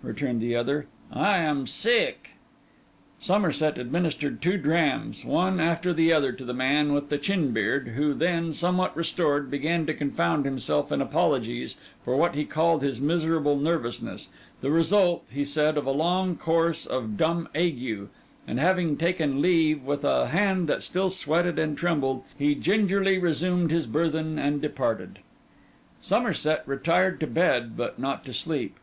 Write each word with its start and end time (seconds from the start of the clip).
returned 0.00 0.40
the 0.40 0.54
other. 0.54 0.86
'I 1.12 1.38
am 1.38 1.66
sick.' 1.66 2.36
Somerset 3.18 3.78
administered 3.78 4.40
two 4.40 4.56
drams, 4.56 5.24
one 5.24 5.58
after 5.58 5.92
the 5.92 6.12
other, 6.12 6.30
to 6.30 6.44
the 6.44 6.54
man 6.54 6.92
with 6.94 7.08
the 7.08 7.18
chin 7.18 7.50
beard; 7.50 7.88
who 7.96 8.14
then, 8.14 8.54
somewhat 8.54 8.96
restored, 8.96 9.50
began 9.50 9.86
to 9.86 9.94
confound 9.94 10.44
himself 10.44 10.92
in 10.92 11.00
apologies 11.02 11.78
for 12.04 12.16
what 12.16 12.36
he 12.36 12.44
called 12.44 12.80
his 12.80 13.00
miserable 13.00 13.56
nervousness, 13.56 14.28
the 14.60 14.70
result, 14.70 15.24
he 15.32 15.44
said, 15.44 15.76
of 15.76 15.84
a 15.84 15.90
long 15.90 16.36
course 16.36 16.86
of 16.86 17.16
dumb 17.16 17.48
ague; 17.56 18.06
and 18.46 18.60
having 18.60 18.96
taken 18.96 19.42
leave 19.42 19.82
with 19.82 20.04
a 20.04 20.28
hand 20.28 20.68
that 20.68 20.84
still 20.84 21.10
sweated 21.10 21.58
and 21.58 21.76
trembled, 21.76 22.22
he 22.38 22.54
gingerly 22.54 23.18
resumed 23.18 23.72
his 23.72 23.88
burthen 23.88 24.38
and 24.38 24.62
departed. 24.62 25.18
Somerset 26.00 26.62
retired 26.66 27.18
to 27.18 27.26
bed 27.26 27.76
but 27.76 27.98
not 27.98 28.24
to 28.26 28.32
sleep. 28.32 28.76